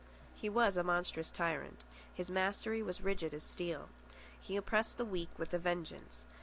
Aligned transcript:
He 0.33 0.49
was 0.49 0.77
a 0.77 0.83
monstrous 0.83 1.29
tyrant. 1.29 1.85
His 2.11 2.31
mastery 2.31 2.81
was 2.81 3.01
rigid 3.01 3.35
as 3.35 3.43
steel. 3.43 3.87
He 4.41 4.55
oppressed 4.57 4.97
the 4.97 5.05
weak 5.05 5.29
with 5.37 5.53
a 5.53 5.59
vengeance. 5.59 6.25